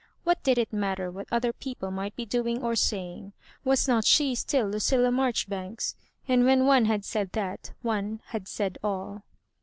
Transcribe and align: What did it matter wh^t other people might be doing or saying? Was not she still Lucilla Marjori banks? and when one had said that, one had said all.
What 0.23 0.41
did 0.41 0.57
it 0.57 0.73
matter 0.73 1.11
wh^t 1.11 1.27
other 1.31 1.53
people 1.53 1.91
might 1.91 2.15
be 2.15 2.25
doing 2.25 2.63
or 2.63 2.75
saying? 2.75 3.33
Was 3.63 3.87
not 3.87 4.03
she 4.03 4.33
still 4.33 4.67
Lucilla 4.67 5.09
Marjori 5.09 5.47
banks? 5.49 5.95
and 6.27 6.43
when 6.43 6.65
one 6.65 6.85
had 6.85 7.05
said 7.05 7.33
that, 7.33 7.73
one 7.83 8.19
had 8.29 8.47
said 8.47 8.79
all. 8.83 9.21